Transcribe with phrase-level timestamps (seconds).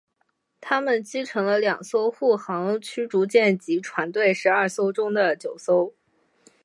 [0.59, 5.93] 它们击沉了两艘护航驱逐舰以及船队十二艘中的九艘。